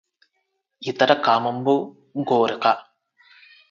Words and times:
యితర 0.81 1.11
కామంబు 1.25 1.75
గోరక 2.29 2.65